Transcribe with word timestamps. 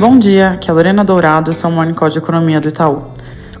Bom 0.00 0.18
dia, 0.18 0.52
aqui 0.52 0.70
é 0.70 0.72
a 0.72 0.74
Lorena 0.74 1.04
Dourado, 1.04 1.50
esse 1.50 1.62
é 1.62 1.68
Call 1.92 2.08
de 2.08 2.16
Economia 2.16 2.58
do 2.58 2.68
Itaú. 2.68 3.12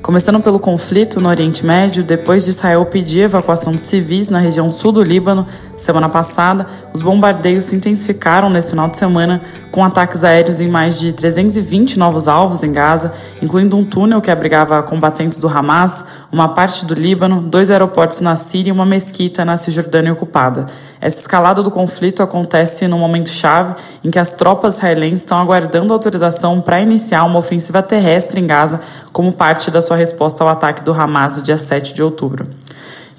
Começando 0.02 0.40
pelo 0.40 0.58
conflito 0.58 1.20
no 1.20 1.28
Oriente 1.28 1.64
Médio, 1.64 2.02
depois 2.02 2.44
de 2.44 2.50
Israel 2.50 2.86
pedir 2.86 3.20
evacuação 3.20 3.74
de 3.74 3.82
civis 3.82 4.30
na 4.30 4.38
região 4.38 4.72
sul 4.72 4.92
do 4.92 5.02
Líbano, 5.02 5.46
semana 5.76 6.08
passada, 6.08 6.66
os 6.92 7.02
bombardeios 7.02 7.66
se 7.66 7.76
intensificaram 7.76 8.48
nesse 8.48 8.70
final 8.70 8.88
de 8.88 8.96
semana, 8.96 9.42
com 9.70 9.84
ataques 9.84 10.24
aéreos 10.24 10.58
em 10.58 10.68
mais 10.68 10.98
de 10.98 11.12
320 11.12 11.98
novos 11.98 12.28
alvos 12.28 12.62
em 12.62 12.72
Gaza, 12.72 13.12
incluindo 13.42 13.76
um 13.76 13.84
túnel 13.84 14.22
que 14.22 14.30
abrigava 14.30 14.82
combatentes 14.82 15.36
do 15.36 15.46
Hamas, 15.46 16.04
uma 16.32 16.48
parte 16.48 16.84
do 16.86 16.94
Líbano, 16.94 17.42
dois 17.42 17.70
aeroportos 17.70 18.20
na 18.20 18.36
Síria 18.36 18.70
e 18.70 18.72
uma 18.72 18.86
mesquita 18.86 19.44
na 19.44 19.56
Cisjordânia 19.58 20.12
ocupada. 20.12 20.64
Essa 20.98 21.20
escalada 21.20 21.62
do 21.62 21.70
conflito 21.70 22.22
acontece 22.22 22.88
num 22.88 22.98
momento 22.98 23.28
chave 23.28 23.74
em 24.02 24.10
que 24.10 24.18
as 24.18 24.32
tropas 24.32 24.76
israelenses 24.76 25.20
estão 25.20 25.38
aguardando 25.38 25.92
autorização 25.92 26.60
para 26.60 26.80
iniciar 26.80 27.24
uma 27.24 27.38
ofensiva 27.38 27.82
terrestre 27.82 28.40
em 28.40 28.46
Gaza 28.46 28.80
como 29.12 29.32
parte 29.32 29.70
da 29.70 29.80
sua 29.80 29.89
resposta 29.96 30.42
ao 30.42 30.50
ataque 30.50 30.82
do 30.82 30.92
Hamas 30.92 31.36
no 31.36 31.42
dia 31.42 31.56
7 31.56 31.94
de 31.94 32.02
outubro. 32.02 32.46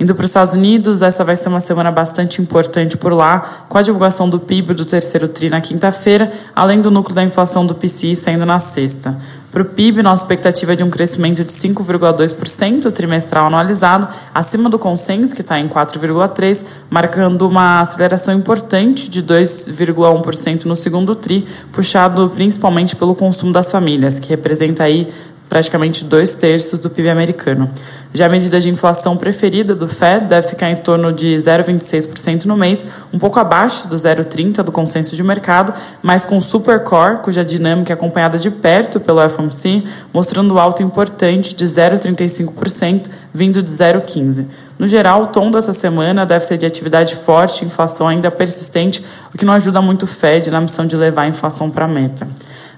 Indo 0.01 0.15
para 0.15 0.23
os 0.23 0.31
Estados 0.31 0.53
Unidos, 0.53 1.03
essa 1.03 1.23
vai 1.23 1.35
ser 1.35 1.47
uma 1.47 1.59
semana 1.59 1.91
bastante 1.91 2.41
importante 2.41 2.97
por 2.97 3.13
lá, 3.13 3.65
com 3.69 3.77
a 3.77 3.83
divulgação 3.83 4.27
do 4.27 4.39
PIB 4.39 4.73
do 4.73 4.83
terceiro 4.83 5.27
TRI 5.27 5.51
na 5.51 5.61
quinta-feira, 5.61 6.31
além 6.55 6.81
do 6.81 6.89
núcleo 6.89 7.13
da 7.13 7.23
inflação 7.23 7.63
do 7.67 7.75
PCI 7.75 8.15
saindo 8.15 8.43
na 8.43 8.57
sexta. 8.57 9.15
Para 9.51 9.61
o 9.61 9.65
PIB, 9.65 10.01
nossa 10.01 10.23
expectativa 10.23 10.73
é 10.73 10.75
de 10.75 10.83
um 10.83 10.89
crescimento 10.89 11.43
de 11.43 11.53
5,2% 11.53 12.91
trimestral 12.91 13.45
anualizado, 13.45 14.07
acima 14.33 14.71
do 14.71 14.79
consenso, 14.79 15.35
que 15.35 15.41
está 15.41 15.59
em 15.59 15.67
4,3%, 15.67 16.65
marcando 16.89 17.47
uma 17.47 17.81
aceleração 17.81 18.33
importante 18.33 19.07
de 19.07 19.21
2,1% 19.21 20.65
no 20.65 20.75
segundo 20.75 21.13
TRI, 21.13 21.45
puxado 21.71 22.31
principalmente 22.33 22.95
pelo 22.95 23.13
consumo 23.13 23.51
das 23.51 23.71
famílias, 23.71 24.19
que 24.19 24.29
representa 24.29 24.83
aí 24.83 25.07
praticamente 25.51 26.05
dois 26.05 26.33
terços 26.33 26.79
do 26.79 26.89
PIB 26.89 27.09
americano. 27.09 27.69
Já 28.13 28.27
a 28.27 28.29
medida 28.29 28.57
de 28.57 28.69
inflação 28.69 29.17
preferida 29.17 29.75
do 29.75 29.85
Fed 29.85 30.25
deve 30.27 30.47
ficar 30.47 30.71
em 30.71 30.77
torno 30.77 31.11
de 31.11 31.35
0,26% 31.35 32.45
no 32.45 32.55
mês, 32.55 32.85
um 33.11 33.19
pouco 33.19 33.37
abaixo 33.37 33.85
do 33.85 33.93
0,30% 33.97 34.63
do 34.63 34.71
consenso 34.71 35.13
de 35.13 35.21
mercado, 35.21 35.73
mas 36.01 36.23
com 36.23 36.39
Supercore, 36.39 37.17
cuja 37.17 37.43
dinâmica 37.43 37.91
é 37.91 37.95
acompanhada 37.95 38.37
de 38.37 38.49
perto 38.49 38.97
pelo 38.97 39.27
FOMC, 39.27 39.83
mostrando 40.13 40.57
alta 40.57 40.83
importante 40.83 41.53
de 41.53 41.65
0,35%, 41.65 43.09
vindo 43.33 43.61
de 43.61 43.69
0,15%. 43.69 44.45
No 44.79 44.87
geral, 44.87 45.23
o 45.23 45.25
tom 45.27 45.51
dessa 45.51 45.73
semana 45.73 46.25
deve 46.25 46.45
ser 46.45 46.57
de 46.57 46.65
atividade 46.65 47.13
forte, 47.13 47.65
inflação 47.65 48.07
ainda 48.07 48.31
persistente, 48.31 49.03
o 49.35 49.37
que 49.37 49.43
não 49.43 49.53
ajuda 49.53 49.81
muito 49.81 50.03
o 50.03 50.07
Fed 50.07 50.49
na 50.49 50.61
missão 50.61 50.85
de 50.85 50.95
levar 50.95 51.23
a 51.23 51.27
inflação 51.27 51.69
para 51.69 51.83
a 51.83 51.89
meta. 51.89 52.25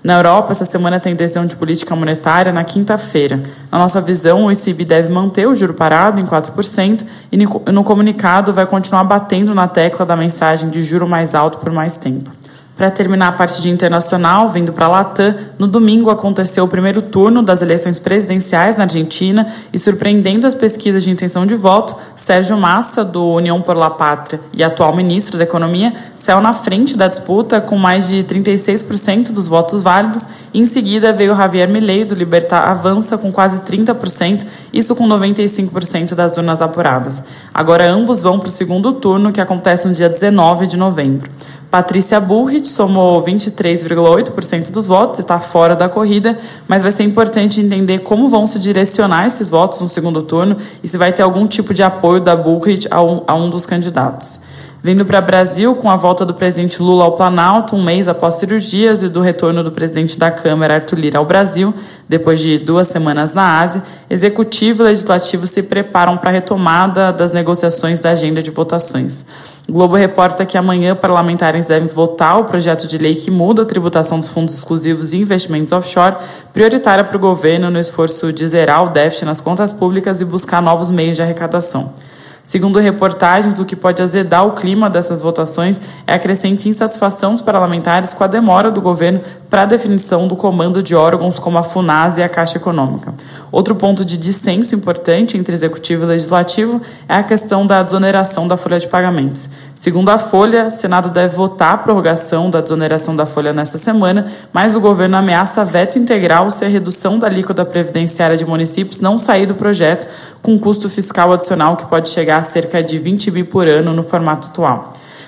Na 0.03 0.15
Europa, 0.17 0.51
essa 0.51 0.65
semana 0.65 0.99
tem 0.99 1.15
decisão 1.15 1.45
de 1.45 1.55
política 1.55 1.95
monetária 1.95 2.51
na 2.51 2.65
quinta-feira. 2.65 3.41
Na 3.71 3.79
nossa 3.79 4.01
visão, 4.01 4.43
o 4.43 4.51
ECB 4.51 4.83
deve 4.83 5.09
manter 5.09 5.47
o 5.47 5.55
juro 5.55 5.73
parado 5.73 6.19
em 6.19 6.25
4% 6.25 7.05
e 7.31 7.37
no 7.37 7.83
comunicado 7.85 8.51
vai 8.51 8.65
continuar 8.65 9.05
batendo 9.05 9.55
na 9.55 9.65
tecla 9.65 10.05
da 10.05 10.17
mensagem 10.17 10.69
de 10.69 10.81
juro 10.81 11.07
mais 11.07 11.33
alto 11.33 11.57
por 11.57 11.71
mais 11.71 11.95
tempo. 11.95 12.29
Para 12.75 12.89
terminar 12.89 13.27
a 13.27 13.31
parte 13.31 13.61
de 13.61 13.69
internacional, 13.69 14.49
vindo 14.49 14.73
para 14.73 14.85
a 14.85 14.89
Latam, 14.89 15.35
no 15.59 15.67
domingo 15.67 16.09
aconteceu 16.09 16.63
o 16.63 16.67
primeiro 16.67 17.01
turno 17.01 17.43
das 17.43 17.61
eleições 17.61 17.99
presidenciais 17.99 18.77
na 18.77 18.85
Argentina 18.85 19.45
e, 19.71 19.77
surpreendendo 19.77 20.47
as 20.47 20.55
pesquisas 20.55 21.03
de 21.03 21.11
intenção 21.11 21.45
de 21.45 21.53
voto, 21.53 21.95
Sérgio 22.15 22.57
Massa, 22.57 23.05
do 23.05 23.23
União 23.23 23.61
por 23.61 23.77
la 23.77 23.91
Pátria 23.91 24.41
e 24.51 24.63
atual 24.63 24.95
ministro 24.95 25.37
da 25.37 25.43
Economia, 25.43 25.93
saiu 26.15 26.41
na 26.41 26.51
frente 26.51 26.97
da 26.97 27.07
disputa 27.07 27.61
com 27.61 27.77
mais 27.77 28.07
de 28.07 28.23
36% 28.23 29.31
dos 29.31 29.47
votos 29.47 29.83
válidos. 29.83 30.27
E 30.51 30.59
em 30.59 30.65
seguida 30.65 31.13
veio 31.13 31.35
Javier 31.35 31.69
Milei, 31.69 32.03
do 32.03 32.15
Libertar 32.15 32.67
Avança, 32.69 33.19
com 33.19 33.31
quase 33.31 33.59
30%, 33.61 34.47
isso 34.73 34.95
com 34.95 35.07
95% 35.07 36.15
das 36.15 36.35
urnas 36.37 36.59
apuradas. 36.59 37.23
Agora 37.53 37.87
ambos 37.87 38.21
vão 38.21 38.39
para 38.39 38.49
o 38.49 38.51
segundo 38.51 38.93
turno, 38.93 39.31
que 39.31 39.41
acontece 39.41 39.87
no 39.87 39.93
dia 39.93 40.09
19 40.09 40.65
de 40.65 40.77
novembro. 40.77 41.29
Patrícia 41.73 42.19
Bullrich 42.19 42.67
somou 42.67 43.19
23,8% 43.23 44.69
dos 44.69 44.85
votos 44.85 45.17
e 45.17 45.21
está 45.23 45.39
fora 45.39 45.75
da 45.75 45.89
corrida, 45.89 46.37
mas 46.67 46.83
vai 46.83 46.91
ser 46.91 47.01
importante 47.01 47.59
entender 47.59 48.01
como 48.01 48.29
vão 48.29 48.45
se 48.45 48.59
direcionar 48.59 49.25
esses 49.25 49.49
votos 49.49 49.81
no 49.81 49.87
segundo 49.87 50.21
turno 50.21 50.55
e 50.83 50.87
se 50.87 50.99
vai 50.99 51.11
ter 51.11 51.23
algum 51.23 51.47
tipo 51.47 51.73
de 51.73 51.81
apoio 51.81 52.21
da 52.21 52.35
Bullrich 52.35 52.87
a 52.91 53.01
um, 53.01 53.23
a 53.25 53.33
um 53.33 53.49
dos 53.49 53.65
candidatos. 53.65 54.39
Vindo 54.85 55.05
para 55.05 55.21
Brasil, 55.21 55.73
com 55.75 55.89
a 55.89 55.95
volta 55.95 56.25
do 56.25 56.33
presidente 56.33 56.83
Lula 56.83 57.05
ao 57.05 57.13
Planalto, 57.13 57.73
um 57.73 57.81
mês 57.81 58.05
após 58.09 58.33
cirurgias, 58.33 59.01
e 59.01 59.07
do 59.07 59.21
retorno 59.21 59.63
do 59.63 59.71
presidente 59.71 60.19
da 60.19 60.29
Câmara, 60.29 60.73
Arthur 60.73 60.99
Lira, 60.99 61.19
ao 61.19 61.25
Brasil, 61.25 61.73
depois 62.09 62.41
de 62.41 62.57
duas 62.57 62.87
semanas 62.89 63.33
na 63.33 63.61
Ásia, 63.61 63.81
executivo 64.09 64.83
e 64.83 64.87
legislativo 64.87 65.47
se 65.47 65.63
preparam 65.63 66.17
para 66.17 66.31
a 66.31 66.33
retomada 66.33 67.13
das 67.13 67.31
negociações 67.31 67.97
da 67.97 68.09
agenda 68.09 68.43
de 68.43 68.51
votações. 68.51 69.25
O 69.69 69.71
Globo 69.71 69.95
reporta 69.95 70.45
que 70.45 70.57
amanhã 70.57 70.93
parlamentares 70.93 71.67
devem 71.67 71.87
votar 71.87 72.37
o 72.37 72.43
projeto 72.43 72.85
de 72.85 72.97
lei 72.97 73.15
que 73.15 73.31
muda 73.31 73.61
a 73.61 73.65
tributação 73.65 74.19
dos 74.19 74.33
fundos 74.33 74.53
exclusivos 74.53 75.13
e 75.13 75.17
investimentos 75.17 75.71
offshore, 75.71 76.17
prioritária 76.51 77.05
para 77.05 77.15
o 77.15 77.19
governo 77.21 77.71
no 77.71 77.79
esforço 77.79 78.33
de 78.33 78.45
zerar 78.45 78.83
o 78.83 78.89
déficit 78.89 79.23
nas 79.23 79.39
contas 79.39 79.71
públicas 79.71 80.19
e 80.19 80.25
buscar 80.25 80.61
novos 80.61 80.89
meios 80.89 81.15
de 81.15 81.21
arrecadação. 81.21 81.93
Segundo 82.43 82.77
reportagens, 82.77 83.57
o 83.57 83.63
que 83.63 83.73
pode 83.73 84.03
azedar 84.03 84.45
o 84.45 84.51
clima 84.51 84.89
dessas 84.89 85.21
votações 85.21 85.79
é 86.05 86.13
a 86.13 86.19
crescente 86.19 86.67
insatisfação 86.67 87.31
dos 87.31 87.41
parlamentares 87.41 88.13
com 88.13 88.21
a 88.21 88.27
demora 88.27 88.69
do 88.69 88.81
governo 88.81 89.21
para 89.49 89.61
a 89.61 89.65
definição 89.65 90.27
do 90.27 90.35
comando 90.35 90.83
de 90.83 90.93
órgãos 90.93 91.39
como 91.39 91.57
a 91.57 91.63
FUNAS 91.63 92.17
e 92.17 92.23
a 92.23 92.27
Caixa 92.27 92.57
Econômica. 92.57 93.13
Outro 93.49 93.75
ponto 93.75 94.03
de 94.03 94.17
dissenso 94.17 94.75
importante 94.75 95.37
entre 95.37 95.55
executivo 95.55 96.03
e 96.03 96.07
legislativo 96.07 96.81
é 97.07 97.15
a 97.15 97.23
questão 97.23 97.65
da 97.65 97.81
desoneração 97.81 98.45
da 98.45 98.57
folha 98.57 98.77
de 98.77 98.89
pagamentos. 98.89 99.49
Segundo 99.75 100.09
a 100.09 100.17
Folha, 100.17 100.67
o 100.67 100.71
Senado 100.71 101.09
deve 101.09 101.35
votar 101.35 101.73
a 101.73 101.77
prorrogação 101.77 102.49
da 102.49 102.61
desoneração 102.61 103.15
da 103.15 103.25
folha 103.25 103.53
nesta 103.53 103.77
semana, 103.77 104.25
mas 104.51 104.75
o 104.75 104.81
governo 104.81 105.17
ameaça 105.17 105.63
veto 105.63 105.99
integral 105.99 106.49
se 106.49 106.65
a 106.65 106.67
redução 106.67 107.19
da 107.19 107.27
alíquota 107.27 107.63
previdenciária 107.63 108.35
de 108.35 108.45
municípios 108.45 108.99
não 108.99 109.19
sair 109.19 109.45
do 109.45 109.55
projeto, 109.55 110.07
com 110.41 110.57
custo 110.57 110.89
fiscal 110.89 111.31
adicional 111.31 111.77
que 111.77 111.85
pode 111.85 112.09
chegar 112.09 112.32
a 112.33 112.43
cerca 112.43 112.83
de 112.83 112.97
20 112.97 113.31
bi 113.31 113.43
por 113.43 113.67
ano 113.67 113.93
no 113.93 114.03
formato 114.03 114.47
atual. 114.47 114.83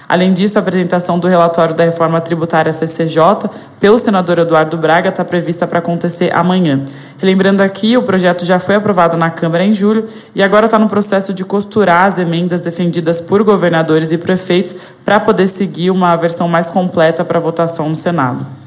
Além 0.07 0.33
disso, 0.33 0.57
a 0.57 0.61
apresentação 0.61 1.17
do 1.17 1.27
relatório 1.27 1.73
da 1.73 1.83
reforma 1.83 2.21
tributária 2.21 2.71
CCJ 2.71 3.49
pelo 3.79 3.97
senador 3.97 4.39
Eduardo 4.39 4.77
Braga 4.77 5.09
está 5.09 5.25
prevista 5.25 5.65
para 5.65 5.79
acontecer 5.79 6.31
amanhã. 6.33 6.83
Lembrando 7.21 7.61
aqui, 7.61 7.97
o 7.97 8.03
projeto 8.03 8.45
já 8.45 8.59
foi 8.59 8.75
aprovado 8.75 9.17
na 9.17 9.31
Câmara 9.31 9.63
em 9.63 9.73
julho 9.73 10.03
e 10.35 10.43
agora 10.43 10.65
está 10.65 10.77
no 10.77 10.87
processo 10.87 11.33
de 11.33 11.43
costurar 11.43 12.05
as 12.05 12.19
emendas 12.19 12.61
defendidas 12.61 13.19
por 13.19 13.43
governadores 13.43 14.11
e 14.11 14.17
prefeitos 14.17 14.75
para 15.03 15.19
poder 15.19 15.47
seguir 15.47 15.89
uma 15.89 16.15
versão 16.15 16.47
mais 16.47 16.69
completa 16.69 17.25
para 17.25 17.39
votação 17.39 17.89
no 17.89 17.95
Senado. 17.95 18.64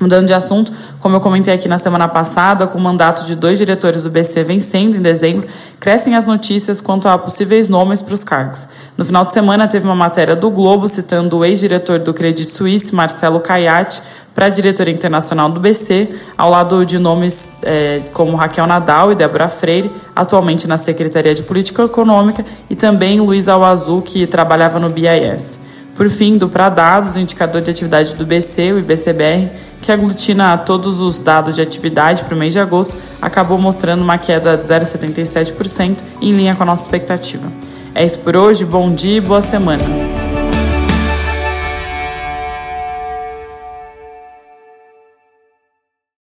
Mudando 0.00 0.26
de 0.26 0.32
assunto, 0.32 0.72
como 0.98 1.16
eu 1.16 1.20
comentei 1.20 1.52
aqui 1.52 1.68
na 1.68 1.76
semana 1.76 2.08
passada, 2.08 2.66
com 2.66 2.78
o 2.78 2.80
mandato 2.80 3.26
de 3.26 3.36
dois 3.36 3.58
diretores 3.58 4.02
do 4.02 4.08
BC 4.08 4.42
vencendo 4.44 4.96
em 4.96 5.02
dezembro, 5.02 5.46
crescem 5.78 6.16
as 6.16 6.24
notícias 6.24 6.80
quanto 6.80 7.06
a 7.06 7.18
possíveis 7.18 7.68
nomes 7.68 8.00
para 8.00 8.14
os 8.14 8.24
cargos. 8.24 8.66
No 8.96 9.04
final 9.04 9.26
de 9.26 9.34
semana, 9.34 9.68
teve 9.68 9.84
uma 9.84 9.94
matéria 9.94 10.34
do 10.34 10.50
Globo 10.50 10.88
citando 10.88 11.36
o 11.36 11.44
ex-diretor 11.44 11.98
do 11.98 12.14
Credit 12.14 12.50
Suisse, 12.50 12.94
Marcelo 12.94 13.40
Caiate, 13.40 14.00
para 14.34 14.46
a 14.46 14.48
diretoria 14.48 14.94
internacional 14.94 15.50
do 15.50 15.60
BC, 15.60 16.08
ao 16.38 16.48
lado 16.48 16.86
de 16.86 16.98
nomes 16.98 17.50
é, 17.62 18.00
como 18.14 18.38
Raquel 18.38 18.66
Nadal 18.66 19.12
e 19.12 19.14
Débora 19.14 19.50
Freire, 19.50 19.92
atualmente 20.16 20.66
na 20.66 20.78
Secretaria 20.78 21.34
de 21.34 21.42
Política 21.42 21.82
Econômica, 21.82 22.42
e 22.70 22.74
também 22.74 23.20
Luiz 23.20 23.48
Alazul, 23.48 24.00
que 24.00 24.26
trabalhava 24.26 24.80
no 24.80 24.88
BIS. 24.88 25.58
Por 26.00 26.08
fim, 26.08 26.38
do 26.38 26.48
Pradados, 26.48 27.14
o 27.14 27.18
indicador 27.18 27.60
de 27.60 27.68
atividade 27.68 28.14
do 28.14 28.24
BC, 28.24 28.72
o 28.72 28.78
IBCBR, 28.78 29.50
que 29.82 29.92
aglutina 29.92 30.56
todos 30.56 30.98
os 30.98 31.20
dados 31.20 31.56
de 31.56 31.60
atividade 31.60 32.24
para 32.24 32.34
o 32.34 32.38
mês 32.38 32.54
de 32.54 32.58
agosto, 32.58 32.96
acabou 33.20 33.58
mostrando 33.58 34.00
uma 34.00 34.16
queda 34.16 34.56
de 34.56 34.64
0,77%, 34.64 35.98
em 36.22 36.32
linha 36.32 36.54
com 36.54 36.62
a 36.62 36.66
nossa 36.66 36.84
expectativa. 36.84 37.52
É 37.94 38.02
isso 38.02 38.20
por 38.20 38.34
hoje, 38.34 38.64
bom 38.64 38.90
dia 38.90 39.18
e 39.18 39.20
boa 39.20 39.42
semana. 39.42 39.84